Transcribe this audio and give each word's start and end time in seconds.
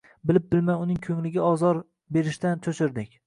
Bilib-bilmay 0.29 0.79
uning 0.85 0.97
ko`ngliga 1.03 1.45
ozor 1.51 1.83
berishdan 2.17 2.67
cho`chirdik 2.69 3.15